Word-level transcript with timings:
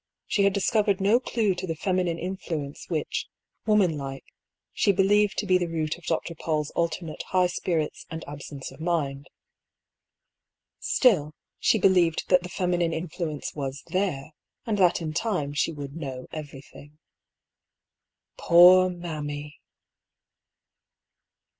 She 0.25 0.45
had 0.45 0.53
discovered 0.53 0.99
no 0.99 1.19
clue 1.19 1.53
to 1.53 1.67
the 1.67 1.75
feminine 1.75 2.17
influence 2.17 2.89
which, 2.89 3.27
woman 3.67 3.99
like, 3.99 4.23
she 4.73 4.91
be 4.91 5.03
lieved 5.03 5.35
to 5.37 5.45
be 5.45 5.59
the 5.59 5.67
root 5.69 5.95
of 5.95 6.05
Dr. 6.07 6.33
PauU's 6.33 6.71
alternate 6.71 7.21
high 7.27 7.45
spirits 7.45 8.07
and 8.09 8.25
absence 8.27 8.71
of 8.71 8.79
mind— 8.79 9.29
still, 10.79 11.35
she 11.59 11.77
believed 11.77 12.29
that 12.29 12.41
the 12.41 12.49
femi 12.49 12.79
nine 12.79 12.93
influence 12.93 13.53
was 13.53 13.83
there^ 13.91 14.31
and 14.65 14.79
that 14.79 15.01
in 15.03 15.13
time 15.13 15.53
she 15.53 15.71
would" 15.71 15.95
know 15.95 16.25
everything." 16.33 16.97
Poor" 18.37 18.89
mammy 18.89 19.61